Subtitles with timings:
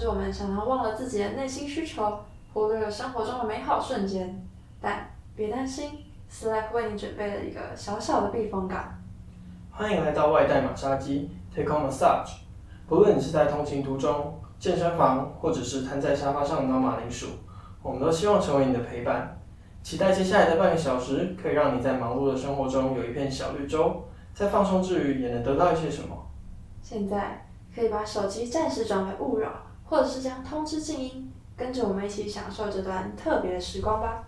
[0.00, 2.18] 致我们常常忘了自己的内心需求，
[2.54, 4.34] 忽略了生活中的美好瞬间。
[4.80, 5.06] 但
[5.36, 5.90] 别担心
[6.32, 8.82] ，Slack 为你准备了一个小小的避风港。
[9.70, 12.38] 欢迎来到外带马杀鸡 Take on Massage。
[12.88, 17.26] 不论你是在通勤途中、健身房，或者是瘫在沙发上挠马铃薯，
[17.82, 19.38] 我们都希望成为你的陪伴。
[19.82, 26.16] 期待接下来的半个小时，可以让你在忙碌的生活中有一片小绿洲，在放松之余也能得到一些什么。
[26.82, 29.50] 现在可以把手机暂时转为勿扰，
[29.90, 34.22] 或者是将通知静音，跟着我们一起享受这段特别的时光吧。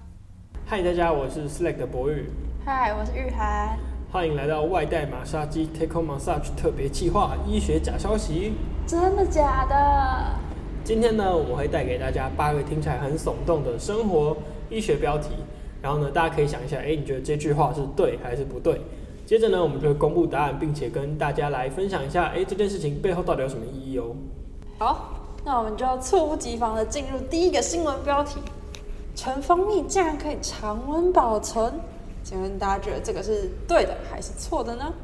[0.67, 2.29] 嗨，大家，我是 Slack 的博宇，
[2.65, 3.79] 嗨，我是玉涵。
[4.11, 8.55] 欢迎来到外带马杀鸡 Take on Massage 特别企划医学假消息。
[8.89, 10.35] 真的假的？
[10.83, 14.37] 今天呢，我们会带给大家八个听起来很耸动的生活
[14.69, 15.29] 医学标题，
[15.81, 18.81] 然后呢，大家可以想一下，哎，你觉得这句话是对还是不对？
[19.25, 24.17] 接着呢，我们就会公布答案，并且跟大家来分享一下，哎，这件事情背后到底有什么意义哦。
[24.77, 28.39] 好，那我们就要猝不及防的进入第一个新闻标题：
[29.17, 31.73] 纯蜂蜜竟然可以常温保存。
[32.23, 34.95] 请问大家觉得这个是对的还是错的呢？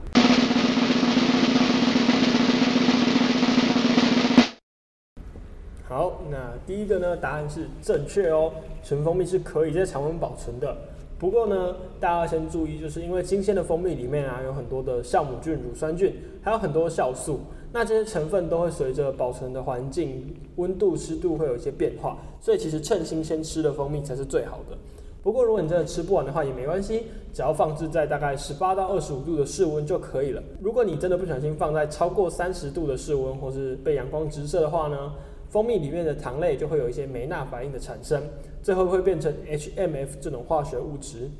[5.88, 8.52] 好，那第一个呢，答案是正确哦，
[8.84, 10.76] 纯蜂蜜是可以在常温保存的。
[11.18, 17.40] 不过呢，大家要先注意，就是因为新鲜的蜂蜜里面啊，有很多的酵母菌、乳酸菌，还有很多酵素，
[17.72, 24.76] 那这些成分都会随着保存的环境、温度、湿度会有一些变化，所以其实趁新鲜吃的蜂蜜才是最好的。
[25.22, 30.42] 不过如果你真的吃不完的话也没关系，只要放置在大概十八到二十五度的室温就可以了。
[30.60, 35.12] 如果你真的不小心放在超过三十度的室温，或是被阳光直射的话呢？
[35.50, 38.22] 蜂蜜里面的糖类就会有一些酶钠反应的产生，
[38.62, 41.30] 最后会变成 HMF 这种化学物质，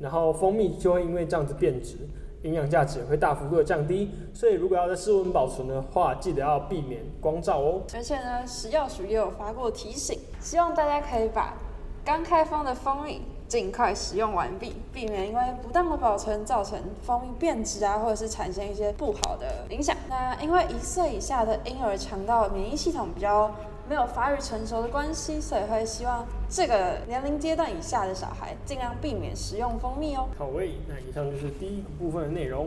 [0.00, 1.94] 然后蜂蜜就会因为这样子变质，
[2.42, 4.10] 营养价值也会大幅度的降低。
[4.32, 7.82] 所以如果要在室温保存的话，记得要避免光照哦。
[7.94, 11.54] 而且呢，食药署也有发过提醒，希望大家可以把
[12.04, 13.22] 刚开封的蜂蜜。
[13.48, 19.94] 尽快使用完毕，避免因为不当的保存造成蜂蜜变质啊，或者是产生一些不好的影响。
[20.08, 23.50] 那因为一岁以下的婴儿肠道免疫系统比较
[23.92, 30.30] 没有发育成熟的关系，所以会希望这个年龄阶段以下的小孩尽量避免食用蜂蜜哦。
[30.38, 32.66] 好喂，那以上就是第一个部分的内容。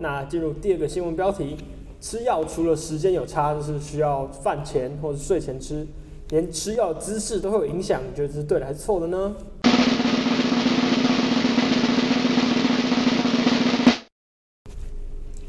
[0.00, 1.56] 那进入第二个新闻标题：
[2.00, 5.86] 吃药除了时间有差，就是需要饭前或者睡前吃，
[6.30, 8.00] 连吃药姿势都会有影响。
[8.04, 9.36] 你觉得这是对的还是错的呢？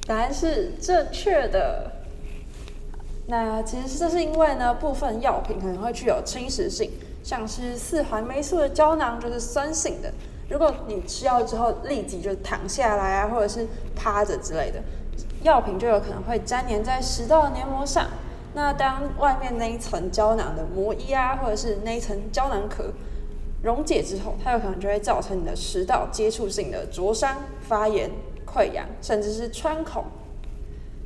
[0.05, 1.94] 答案是正确的。
[3.27, 6.91] 那其实这是因为呢，部分药品可能会具有侵蚀性，
[7.23, 10.13] 像是四环霉素的胶囊就是酸性的。
[10.47, 14.79] 如果你吃药之后立即就躺下来啊，或者是趴着之类的，
[15.41, 18.07] 药品就有可能会粘连在食道黏膜上。
[18.53, 22.93] 那当外面那一层胶囊的膜衣啊，或者是那一层胶囊壳
[23.63, 28.09] 溶解之后，它有可能就会造成你的食道接触性的灼伤、发炎。
[28.45, 30.05] 溃疡，甚至是穿孔，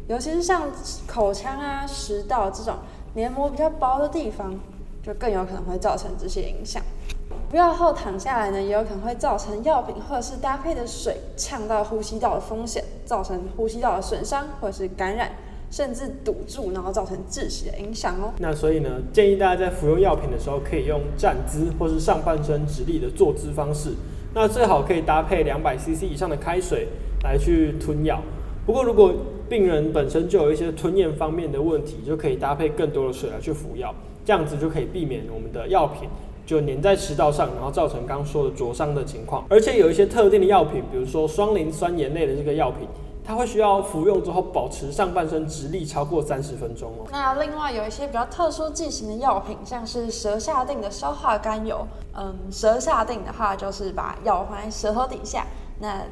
[0.09, 0.63] 尤其是像
[1.05, 2.73] 口腔啊、食道这种
[3.13, 4.59] 黏膜比较薄的地方，
[5.03, 6.81] 就更有可能会造成这些影响。
[7.51, 15.29] 服药后躺下来呢，也有可能会造成药品或者是搭配的水呛到呼吸道的风险，造成呼吸道的损伤或者是感染，
[15.69, 18.33] 甚至堵住，然后造成窒息的影响哦。
[18.39, 23.93] 那所以呢，建议大家在服用药品的时候，可以用站姿或是上半身直立的坐姿方式。
[24.33, 26.87] 那最好可以搭配两百 CC 以上的开水。
[27.21, 28.21] 来去吞药，
[28.65, 29.13] 不过如果
[29.49, 33.93] 病人本身就有一些吞咽方面的问题，就可以搭配更多的水来去服药，
[34.23, 36.07] 这样子就可以避免我们的药品
[36.45, 39.43] 就粘在食道上，然后造成刚刚说的灼伤的情况。
[39.49, 42.87] 而且有一些特定的药品，比如说双磷酸盐类的这个药品，
[43.25, 47.07] 它会需要服用之后保持上半身直立超过三十分钟哦。
[47.11, 55.47] 那另外有一些比较特殊剂型的药品，像是舌下定的消化甘油，嗯，舌下定的话就是把药放在舌头底下，
[55.79, 56.03] 那。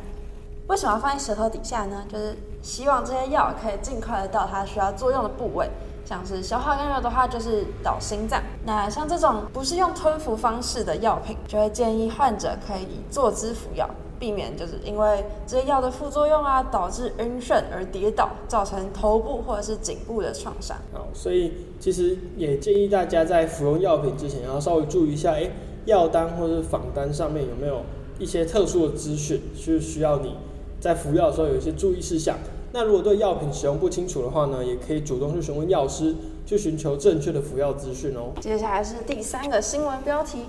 [0.69, 2.03] 为什么要放在舌头底下呢？
[2.11, 5.69] 就是希望这些药可以尽快的到它需要作用的部位，
[6.03, 8.41] 像是消化甘油的话，就是到心脏。
[8.65, 13.89] 那像这种不是用吞服方式的药品，就会建议患者可以以坐姿服药，
[14.19, 20.75] 避免就是因为这些药的副作用啊，导致晕眩而跌倒，造成头部或者是颈部的创伤。
[20.91, 25.49] 好，所以其实也建议大家在服用药品之前，要稍微注意一下，哎，
[25.85, 27.81] 药单或者是仿单上面有没有
[28.19, 30.35] 一些特殊的资讯，是需要你。
[30.79, 32.37] 在服药的时候有一些注意事项。
[32.73, 36.13] 那如果对药品使用不清楚的话呢，也可以主动去询问药师，
[36.45, 38.33] 去寻求正确的服药资讯哦。
[38.41, 40.45] 接下来是第三个新闻标题：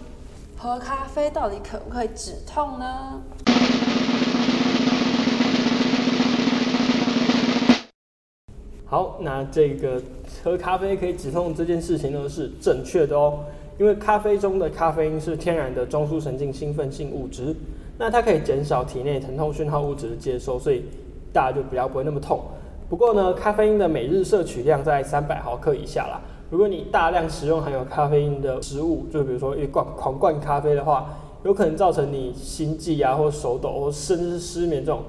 [0.58, 3.22] 喝咖啡到底可不可以止痛呢？
[8.84, 10.02] 好，那这个
[10.42, 13.40] 喝咖啡可以止痛这件事情呢是正确的哦，
[13.78, 17.54] 因为咖啡中的咖啡因是天然的中枢神经兴奋性物质，
[17.98, 20.84] 那它可以减少体内疼痛讯号物质的接收，所以
[21.32, 22.40] 大家就比较不会那么痛。
[22.88, 26.20] 不过呢，咖啡因的每日摄取量在三百毫克以下啦。
[26.50, 31.14] 如果你大量食用含有咖啡因的食物，就比如说一罐狂灌咖啡的话，
[31.44, 35.02] 有可能造成你心悸啊，或手抖，或甚至是失眠这种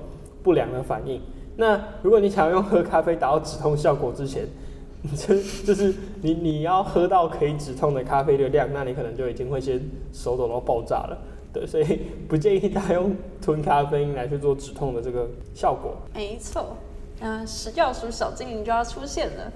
[0.44, 1.22] 不良的反应。
[1.56, 4.46] 那如果你想要用喝咖啡达到止痛效果之前，
[5.16, 5.34] 就
[5.66, 9.80] 就是你你要喝到可以止痛的咖啡的量，那你可能就已经会先
[10.12, 11.18] 手抖到爆炸了。
[11.52, 15.98] 对，所以不建议大家用吞咖啡因来去做止痛的这个效果。
[16.14, 16.78] 没错，
[17.20, 19.52] 那食药署小精灵就要出现了。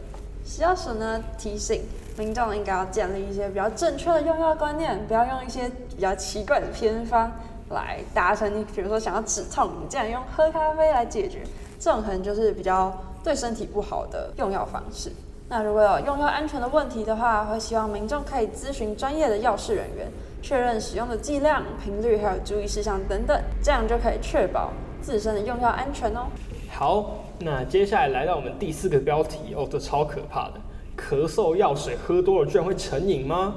[0.45, 1.83] 食药署呢提醒
[2.17, 7.31] 民众应该要建立一些比较正确的用药观念，不要用一些比较奇怪的偏方
[7.69, 11.43] 来达成你，比如说想要止痛，你竟然用喝咖啡来解决。
[11.79, 12.91] 这种可能就是比较
[13.23, 15.11] 对身体不好的用药方式。
[15.49, 20.11] 那如果有用药安全的问题的话，会希望民众可以咨询专业的药事人员，
[20.41, 26.25] 确认使用的剂量、频率还有注意事项等等，这样就可以确保自身的用药安全哦。
[26.71, 30.53] 好，那接下来来到我们第四个标题哦，这超可怕的，
[30.97, 33.53] 咳嗽药水喝多了居然会成瘾吗？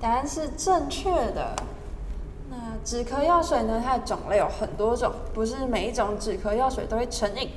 [0.00, 1.54] 答案是正确的。
[2.84, 3.80] 止咳药水呢？
[3.84, 7.48] 它的种类有很多种，不是每一种止咳药水都会成瘾。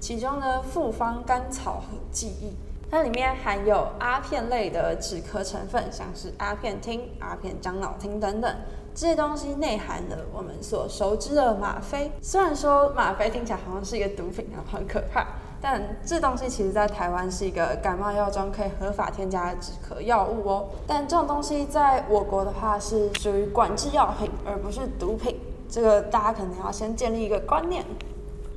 [0.00, 2.52] 其中呢，复方甘草和记忆，
[2.88, 8.56] 它里面含有阿片类的止咳成分，像是阿片汀、阿片樟脑汀等等。
[8.94, 12.10] 这些东西内含了我们所熟知的吗啡。
[12.20, 15.26] 虽然说吗啡听起来好像是一个毒品，然后很可怕。
[15.60, 20.68] 但这东西其实，在台湾是一个感冒药中可以合法添加的止咳药物哦。
[20.86, 25.36] 但这种东西在我国的话是属于管制药品，而不是毒品。
[25.68, 27.84] 这个大家可能要先建立一个观念。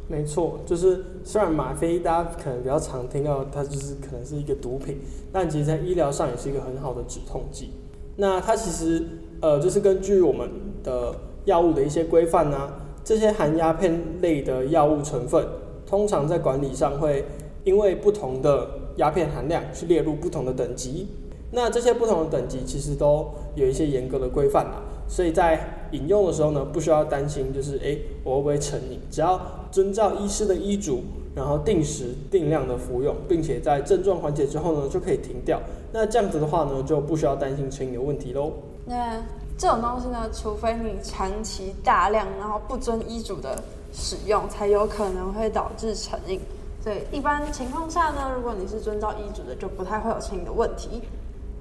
[0.08, 5.00] 没错，就是虽然吗啡大家可能比较常听到，它就是可能是一个毒品，
[5.32, 7.72] 但其实在医疗上也是一个很好的止痛剂。
[8.18, 9.04] 那它其实
[9.42, 10.50] 呃，就是根据我们
[10.84, 11.16] 的
[11.46, 12.70] 药物的一些规范呢，
[13.04, 15.44] 这些含鸦片类的药物成分。
[15.92, 17.26] 通常在管理上会
[17.66, 18.66] 因为不同的
[18.96, 21.06] 鸦片含量去列入不同的等级，
[21.52, 29.38] 那这些不同的等级其实都有一些严格的规范啦，所以在饮用的时候呢，不需要担心就是诶我会不会成瘾，只要
[29.70, 31.02] 遵照医师的医嘱，
[31.36, 35.60] 然后定时定量的服用，并且在症状缓解之后呢就可以停掉，
[35.92, 38.54] 那这样子的话呢就不需要担心成瘾的问题喽。
[38.86, 39.22] 那
[39.58, 43.62] 这种东西呢，除非你长期大量然后不遵医嘱的。
[43.92, 46.40] 使用才有可能会导致成瘾，
[46.82, 51.02] 所以一般情况下呢，如果你是遵照医嘱的，就不太会有成瘾的问题。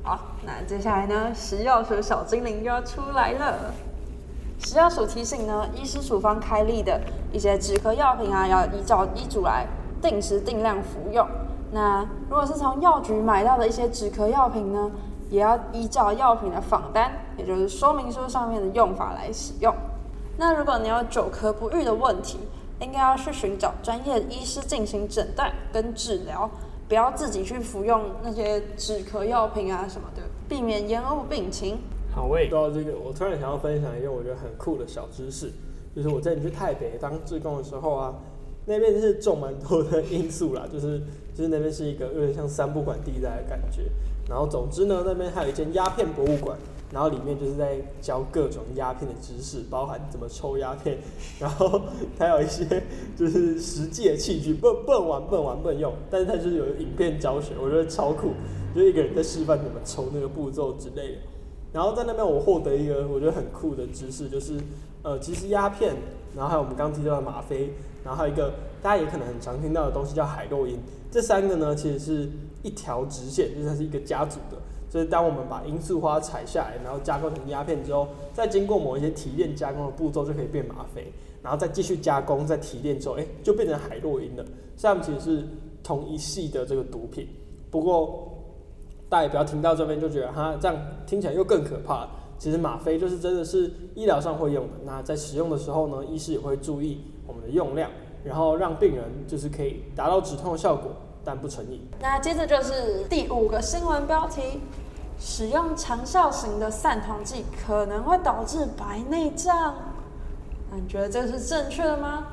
[0.02, 3.72] 好，那接下来呢，食药署小精灵就要出来了。
[4.58, 7.00] 食药署提醒呢，医师处方开立的
[7.32, 9.66] 一些止咳药品啊，要依照医嘱来
[10.00, 11.26] 定时定量服用。
[11.72, 14.90] 那如果是从药局买到的一些止咳药品呢，
[15.30, 19.74] 也要依照药品的仿单，也就是说明书上面的用法来使用。
[20.40, 22.38] 那如果你有久咳不愈的问题，
[22.80, 26.48] 应该要去寻找专业医师进行诊断跟治疗，
[26.88, 31.78] 不要自己去服用那些止咳药品啊什么的，避免延误病情。
[32.14, 35.52] 好，喂，说到这个，我突然想要分享一个我觉得很酷的小知识，
[35.94, 38.14] 就是我在你去台北当志工的时候啊，
[38.66, 41.00] 那边是种蛮多的罂粟啦， 就是
[41.34, 43.82] 就是那边是一个有点像三不管地带的感觉。
[44.28, 46.56] 然后总之呢，那边还有一间鸦片博物馆。
[46.92, 50.98] 然后里面就是在教各种鸦片的知识，包含怎么抽鸦片，
[51.38, 51.82] 然后
[52.18, 52.82] 还有一些
[53.16, 58.32] 就是实际的器具， 不不能玩，不能玩，不能用，但是它就是有影片教学，我觉得超酷，
[58.74, 61.18] 就一个人在示范怎么抽那个步骤之类的。
[61.72, 64.54] 然后在那边我获得一个我觉得很酷的知识，就是
[65.04, 65.94] 呃，其实鸦片，
[66.34, 67.72] 然后还有我们刚提到的吗啡，
[68.04, 70.78] 然后还有一个大家也可能很常听到的东西叫海洛因，
[71.10, 72.28] 这三个呢其实是
[72.62, 74.56] 一条直线，就是它是一个家族的。
[74.88, 81.12] 就是当我们把罂粟花采下来，然后加工成鸦片之后，再经过某一些提炼加工的步骤，就可以变吗啡，
[81.44, 84.44] 然后再继续加工，再提炼之后，哎，就变成海洛因了。
[84.76, 85.46] 这样其实是
[85.84, 87.28] 同一系的这个毒品。
[87.70, 88.36] 不过
[89.08, 92.08] 大家也不要听到这边就觉得哈，这样听起来又更可怕。
[92.40, 94.72] 其实吗啡就是真的是医疗上会用的。
[94.84, 97.90] 那在使用的时候呢，医师也会注意我们的用量，
[98.24, 100.90] 然后让病人就是可以达到止痛的效果。
[101.22, 101.86] 但不成瘾。
[102.00, 104.40] 那接着就是第五个新闻标题：
[105.18, 109.74] 使用长效型的散瞳剂可能会导致白内障。
[110.70, 112.26] 那你觉得这是正确的吗？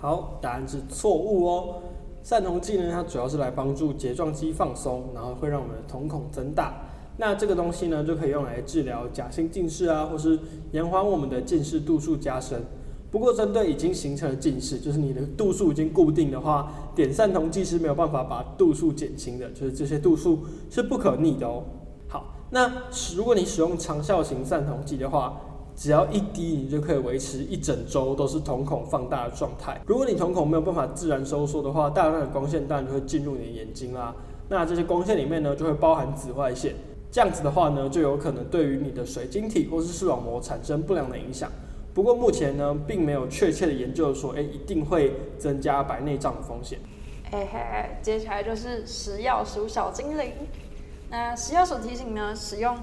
[0.00, 1.82] 好，答案是错误哦。
[2.28, 6.74] 散瞳剂呢，它主要是来帮助睫状肌放松，然后会让我们的瞳孔增大。
[7.16, 10.38] 那这个东西呢，就可以用来治疗假性近视啊，或是
[10.72, 12.62] 延缓我们的近视度数加深。
[13.10, 21.64] 不过，针对已经形成的近视，就是你的度数已经固定的话，点散瞳剂是没有办法把度数减轻的，就是这些度数是不可逆的哦。
[22.08, 22.70] 好，那
[23.16, 25.40] 如果你使用长效型散瞳剂的话，
[25.78, 29.80] 只要一滴，你就可以维持一整周都是瞳孔放大的状态。
[29.86, 34.12] 如果你瞳孔没有办法自然收缩的话，大量的光线当然就会进入你的眼睛啦。
[34.48, 36.74] 那这些光线里面呢，就会包含紫外线，
[37.12, 41.48] 这样子的话呢，就有可能对于你的水晶体或是视网膜产生不良的影响。
[41.94, 46.80] 不过目前呢，并没有确切的研究说，哎，一定会增加白内障的风险。
[47.30, 47.60] 嘿嘿，
[48.02, 50.32] 接下来就是食药鼠小精灵。
[51.08, 52.76] 那食药鼠提醒呢，使用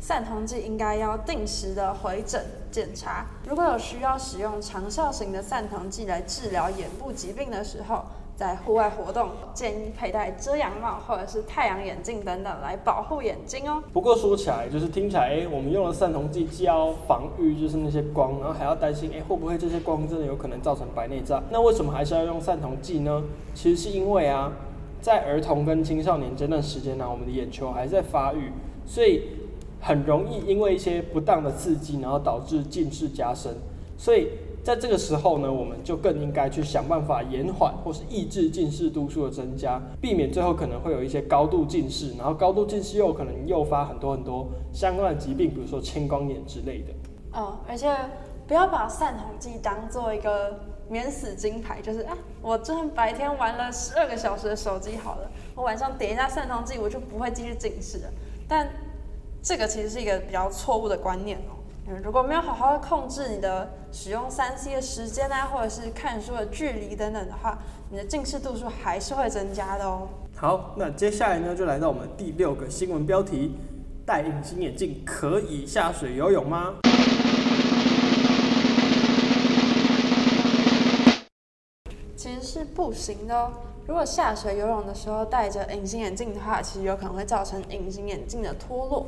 [0.00, 3.26] 散瞳剂应该要定时的回诊检查。
[3.46, 8.02] 如果有需要使用长效型的散瞳剂来治疗眼部疾病的时候，
[8.36, 13.82] 在户外活动，建议佩戴遮阳帽或者是太阳眼镜等等来保护眼睛哦。
[13.92, 21.42] 不过说起来，就是听起来，哎，我们用了散瞳剂，既要防御就是那些光，然后还要担心，哎，会不会这些光真的有可能造成白内障？
[21.50, 23.24] 那为什么还是要用散瞳剂呢？
[23.54, 24.52] 其实是因为啊，
[25.00, 28.52] 在儿童跟青少年这段时间呢，我们的眼球还在发育，
[28.86, 29.22] 所以
[29.80, 33.54] 很容易因为一些不当的刺激，然后导致近视加深，
[33.96, 34.28] 所以。
[34.64, 46.92] 在这个时候呢，我们就更应该去想办法延缓或是抑制近视度数的增加，避免最后可能会有一些高度近视，然后高度近视又可能诱发很多很多相关的疾病，比如说青光眼之类的。
[47.32, 47.90] 哦，而且
[48.46, 58.10] 不要把散瞳剂当做一个免死金牌，就是啊，我这白天玩了十二个小时的手机好了，我晚上点一下散瞳剂，我就不会继续近视了。
[58.46, 58.68] 但
[59.48, 61.56] 这个其实是一个比较错误的观念哦。
[62.04, 67.56] 如果没有好好控制你的使用三 C 的时间啊，或者是看书的距离等等的话，
[67.90, 70.06] 你的近视度数还是会增加的哦。
[70.36, 73.54] 好，那接下来呢，就来到我们第六个新闻标题：
[74.04, 76.74] 戴隐形眼镜可以下水游泳吗？
[82.14, 83.50] 其实是不行的哦。
[83.86, 89.06] 如果下水游泳的时候戴着隐形眼镜的话，其实有可能会造成隐形眼镜的脱落。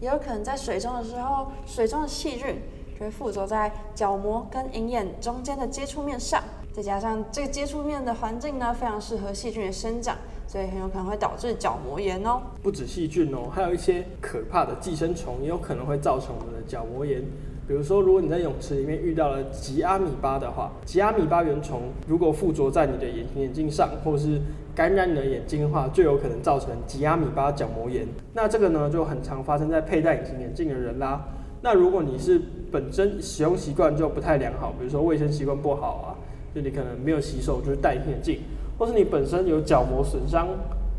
[0.00, 2.56] 也有可能在水中的时候，水中的细菌
[2.98, 6.42] 就会附着在角膜跟银眼中间的接触面上，
[6.72, 10.16] 再加上这个接触面的环境呢，非常适合细菌的生长，
[10.46, 12.40] 所以很有可能会导致角膜炎哦。
[12.62, 17.22] 不止细菌哦，还有一些可怕的寄生虫也有可能会造成我们的角膜炎。
[17.70, 24.40] 比如说，如果你在泳池里面遇到了吉阿米巴的话，吉阿米巴原虫如果附着在你的眼眼镜上，或是
[24.74, 28.04] 感染你的眼睛的话，就有可能造成吉阿米巴角膜炎。
[28.34, 31.24] 那这个呢，就很常发生在佩戴隐形眼镜的人啦。
[31.62, 32.40] 那如果你是
[32.72, 36.18] 本身使用习惯就不太良好，比如说卫生习惯不好啊，
[36.52, 38.40] 就你可能没有洗手就是戴隐形眼镜，
[38.76, 40.48] 或是你本身有角膜损伤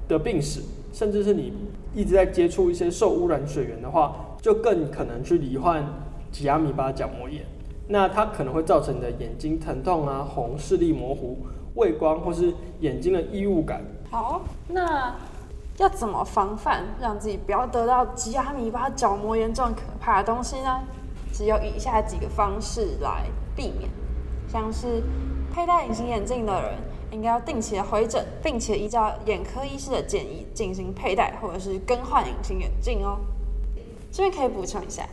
[0.07, 0.61] 的病史，
[0.93, 1.51] 甚至是你
[1.93, 5.83] 一直在接触一些受污染水源的话，就更可能去罹患。
[6.31, 7.45] 吉阿米巴角膜炎，
[7.87, 11.37] 那它可能会造成你的眼睛疼痛啊、红、视力模糊、
[11.75, 13.83] 畏光或是眼睛的异物感。
[14.09, 15.15] 好，那
[15.77, 20.81] 要怎么防范，让自己不要得到吉阿米巴角膜炎这种可怕的东西呢？
[21.33, 23.89] 只有以下几个方式来避免，
[24.47, 25.01] 像是
[25.53, 26.73] 佩戴隐形眼镜的人
[27.11, 33.17] 应该要定期的回诊，并且依照眼科医师的建议进行佩戴或者是更换隐形眼镜哦。
[34.11, 35.07] 这边可以补充一下。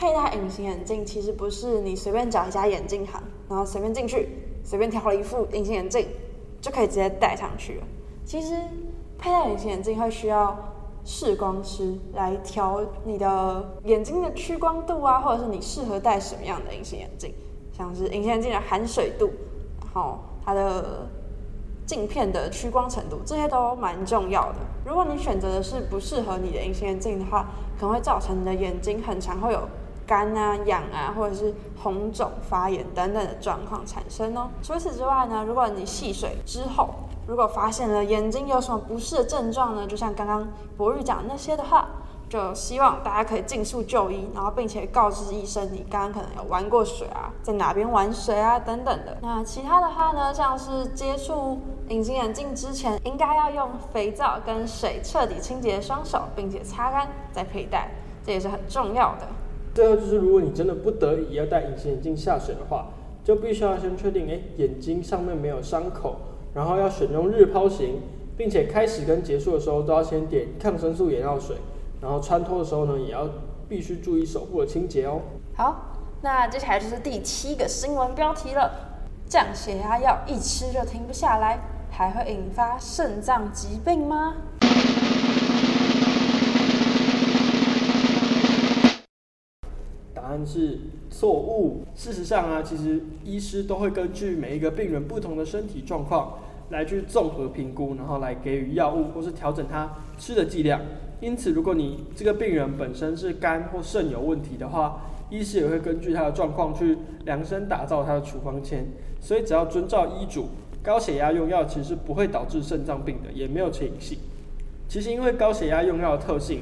[0.00, 4.30] 佩戴隐形眼镜其实不是你随便找一家眼镜行，然后随便进去，
[4.64, 6.08] 随便挑了一副隐形眼镜
[6.58, 7.86] 就可以直接戴上去了。
[8.24, 8.54] 其实
[9.18, 10.56] 佩戴隐形眼镜会需要
[11.04, 17.34] 视光师来调你的眼睛的屈光度啊，或者是你适合戴什么样的隐形眼镜，
[17.70, 19.28] 像是隐形眼镜的含水度，
[19.82, 21.06] 然后它的
[21.84, 24.56] 镜片的屈光程度，这些都蛮重要的。
[24.82, 29.60] 如果你选择的是不适合你的隐形眼镜的话，可能会造成你的眼睛很常会有。
[30.10, 34.48] 干啊、痒啊，或者是红肿、发炎等等的状况产生哦。
[34.60, 36.88] 除此之外呢，如果你戏水之后，
[37.28, 41.88] 如果发现了眼睛有什么不适的症状呢，就像刚刚博玉讲那些的话，
[42.28, 49.16] 就希望大家可以尽速就医，然后并且告知医生你刚刚可能有玩过水啊，在哪边玩水啊等等的。
[49.22, 57.92] 那其他的话呢，像是接触隐形眼镜之前，应该要用肥皂跟水彻底清洁双手，并且擦干再佩戴，
[58.26, 59.28] 这也是很重要的。
[59.74, 62.88] 最后就是，如果你真的不得已要戴隐形眼镜下水的话，
[63.22, 66.16] 就必须要先确定，哎，眼睛上面没有伤口，
[66.54, 68.00] 然后要选用日抛型，
[68.36, 71.56] 并且开始跟结束的时候都要先点抗生素眼药水，
[72.00, 73.28] 然后穿脱的时候呢，也要
[73.68, 75.20] 必须注意手部的清洁哦。
[75.54, 78.72] 好，那接下来就是第七个新闻标题了，
[79.28, 81.60] 降血压药一吃就停不下来，
[81.90, 84.34] 还会引发肾脏疾病吗？
[90.30, 90.78] 案是
[91.10, 91.82] 错误。
[91.94, 96.38] 事实上啊，其实医师都会根据每一个病人不同的身体状况
[96.70, 100.80] 来去综合评估，然后来给予药物或是调整他吃的剂量。
[101.20, 108.86] 因此，如果你这个病人本身是肝或肾有问题的话，医师也会根据他的状况去量身打造他的处方签。
[109.20, 110.46] 所以，只要遵照医嘱，
[110.82, 114.16] 高血压用药其实不会导致肾脏病的，也没有成瘾性。
[114.88, 116.60] 其实，因为高血压用药的特性，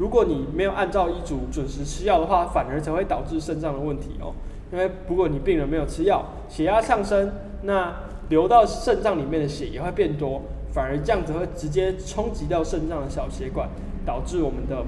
[0.00, 4.32] 如果你没有按照医嘱准时吃药的话，反而才会导致肾脏的问题哦。
[4.72, 7.30] 因为如果你病人没有吃药，血压上升，
[7.64, 7.94] 那
[8.30, 10.40] 流到肾脏里面的血也会变多，
[10.72, 13.68] 反而这样子会直接冲击到肾脏的小血管，
[14.06, 14.82] 导致我们的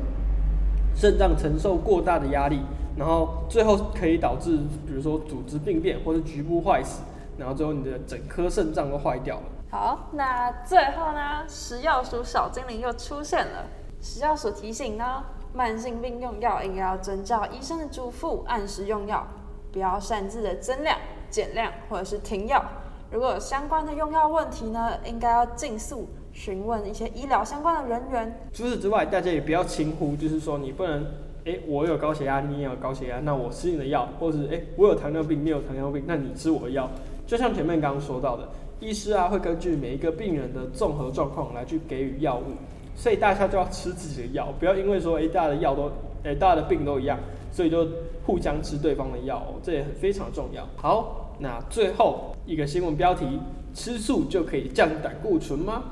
[0.94, 2.60] 肾脏承受过大的压力，
[2.96, 7.02] 然后最后可以导致，比如说组织病变或者局部坏死，
[7.36, 9.42] 然后最后你的整颗肾脏都坏掉了。
[9.70, 13.66] 好，那最后呢，食药署小精灵又出现了。
[14.02, 15.22] 食药所提醒呢，
[15.54, 19.24] 慢性病用药应该要遵照医生的嘱咐，按时用药，
[19.70, 20.98] 不要擅自的增量、
[21.30, 22.64] 减量或者是停药。
[23.12, 28.40] 如果有相关的用药问题呢，应该要尽速询问一些医疗相关的人员。
[28.52, 31.06] 除此之外，大家也不要轻忽，就是说你不能，
[31.44, 36.90] 哎，我有高血压，你也有高血压，那我吃你的药，或者是哎，我有糖尿病，你有糖尿病，那你吃我的药。
[37.24, 38.48] 就像前面刚刚说到的。
[38.80, 42.56] 医师啊，会根据每一个病人的综合状况来去给予药物，
[42.94, 45.90] 所以大家就要吃自己的药，不要因为说哎大家的药都
[46.24, 47.18] 哎大家的病都一样，
[47.50, 47.86] 所以就
[48.24, 50.66] 互相吃对方的药，这也很非常重要。
[50.76, 53.40] 好，那最后一个新闻标题：
[53.74, 55.82] 吃素就可以降胆固醇吗？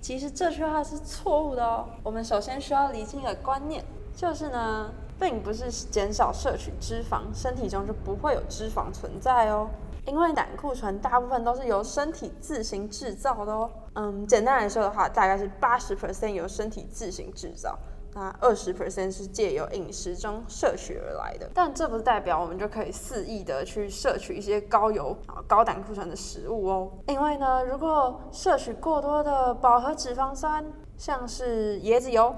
[0.00, 1.86] 其实这句话是错误的哦。
[2.02, 3.84] 我们首先需要理清一个观念，
[4.16, 4.90] 就是呢。
[5.20, 9.68] 并不是减少摄取脂肪，身体中就不会有脂肪存在哦。
[10.06, 13.70] 因为胆固醇大部分都是由身体自行制造的哦。
[13.94, 17.78] 嗯，简单来说的话，大概是八十 percent 由身体自行制造，
[18.14, 21.50] 那二十 percent 是借由饮食中摄取而来的。
[21.54, 26.90] 但这不是代表我们就可以肆意的去摄取一些高油啊、高胆固醇的食物哦。
[27.06, 30.64] 因为呢，如果摄取过多的饱和脂肪酸，
[30.96, 32.34] 像是椰子油、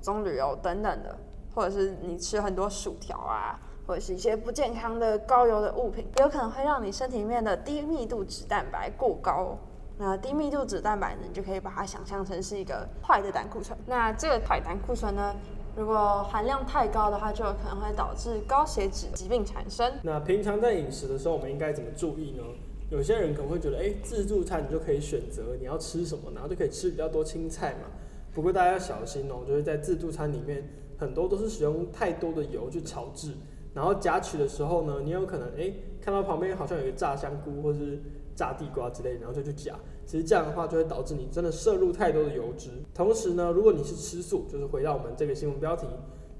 [0.00, 1.16] 棕榈油等等的。
[1.54, 9.56] 或者是你吃很多薯条啊，或者是一些不健康的高油的物品，有可能会让你身体里面的低密度脂蛋白过高。
[9.96, 13.76] 那低密度脂蛋白呢，你就可以把它想象成是一个坏的胆固醇。
[13.86, 15.34] 那这个坏胆固醇呢，
[15.74, 19.90] 如果含量太高的话，就有可能会导致高血脂疾病产生。
[20.02, 22.42] 那平常在饮食的时候，我们应该怎么注意呢？
[22.90, 27.88] 有些人可能会觉得，哎，自助餐你就可以选择你要吃什么，然后就可以吃比较多青菜嘛。
[28.34, 30.62] 不过大家要小心哦，就是在自助餐里面。
[31.00, 33.30] 很多都是使用太多的油去炒制，
[33.74, 38.00] 然后夹取的时候呢，你有可能哎看到旁边好像有一个炸香菇或是
[38.34, 39.74] 炸地瓜之类，然后就去夹。
[40.06, 42.70] 其实这样的话就会导致你真的摄入太多的油脂。
[42.94, 45.86] 同时呢，如果你是吃素，就是回到我们这个新闻标题，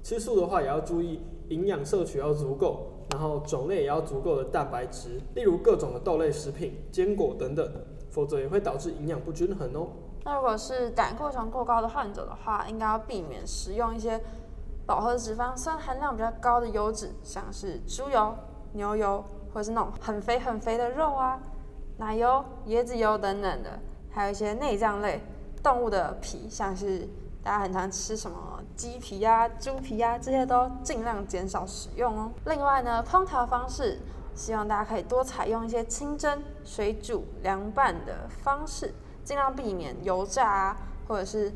[0.01, 7.71] 吃素的话也要注意营养摄取要足够，然后种类也要足够的蛋白质，例如各种的豆类食品、坚果等等，
[8.09, 9.89] 否则也会导致营养不均衡哦。
[10.25, 14.19] 那如果是胆固醇过高的患者的话，应该要避免食用一些。
[14.89, 18.35] 饱和脂肪酸含量比较高的油脂，像是猪油、
[18.73, 19.23] 牛油，
[19.53, 21.39] 或者是那种很肥很肥的肉啊，
[21.97, 23.69] 奶油、椰子油等等的，
[24.09, 25.21] 还有一些内脏类
[25.61, 27.07] 动物的皮，像是
[27.43, 32.31] 大家很常吃什么鸡皮呀、猪皮呀，这些都尽量减少使用哦。
[32.45, 33.99] 另外呢，烹调方式，
[34.33, 38.91] 希望大家可以多采用一些清蒸、水煮、凉拌的方式，
[39.23, 41.53] 尽量避免油炸啊，或者是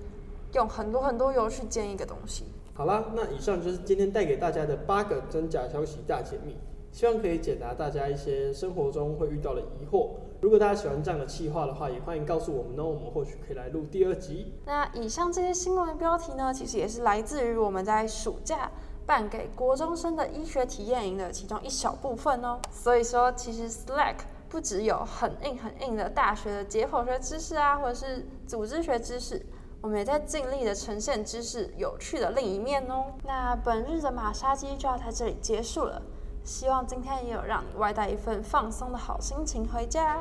[0.52, 2.53] 用很多很多油去煎一个东西。
[2.76, 6.58] 好啦，那以上就是今天带给大家的八个真假消息大解密，
[6.92, 10.10] 希望可以解答大家一些生活中会遇到的疑惑。
[10.42, 14.56] 如果大家喜欢这样的企划的话，也欢迎告诉我们哦，我们或许可以来录第二集。
[14.66, 18.72] 那以上这些新闻标题呢，其实也是来自于我们在暑假
[19.06, 22.60] 办给国中生的医学体验营的其中一小部分哦。
[22.72, 24.16] 所以说，其实 Slack
[24.50, 29.46] 不只有很硬很硬的大学的解剖学知识啊，或者是组织学知识。
[29.84, 33.04] 我们也在尽力的呈现知识有趣的另一面哦。
[33.26, 36.02] 那本日的马杀鸡就要在这里结束了，
[36.46, 40.20] 希望今天也有让你外带一份放松的好心情回家。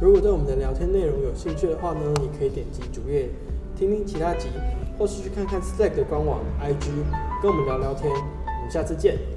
[0.00, 3.28] 如果对我们的聊天内容有兴趣的话呢，你可以点击主页
[3.76, 4.48] 听听其他集，
[4.98, 6.88] 或是去看看 Slack 的官网 IG，
[7.42, 8.10] 跟我们聊聊天。
[8.10, 9.35] 我们下次见。